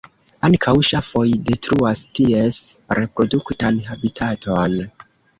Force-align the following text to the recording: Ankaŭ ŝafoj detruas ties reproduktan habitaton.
Ankaŭ 0.47 0.71
ŝafoj 0.85 1.25
detruas 1.49 1.99
ties 2.19 2.57
reproduktan 2.99 3.77
habitaton. 3.89 4.79